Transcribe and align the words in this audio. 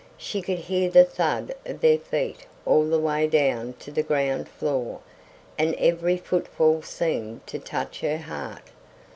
She 0.17 0.41
could 0.41 0.57
hear 0.57 0.89
the 0.89 1.03
thud 1.03 1.53
of 1.63 1.79
their 1.81 1.99
feet 1.99 2.47
all 2.65 2.89
the 2.89 2.97
way 2.99 3.27
down 3.27 3.73
to 3.81 3.91
the 3.91 4.01
ground 4.01 4.49
floor; 4.49 4.99
and 5.59 5.75
every 5.75 6.17
footfall 6.17 6.81
seemed 6.81 7.45
to 7.45 7.59
touch 7.59 7.99
her 8.01 8.17
heart. 8.17 8.63